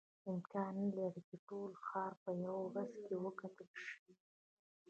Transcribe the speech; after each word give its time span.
امکان 0.31 0.73
نه 0.81 0.89
لري 0.97 1.21
چې 1.29 1.35
ټول 1.47 1.69
ښار 1.85 2.11
په 2.23 2.31
یوه 2.43 2.61
ورځ 2.69 2.91
کې 3.05 3.15
وکتل 3.25 3.67
شي. 3.87 3.95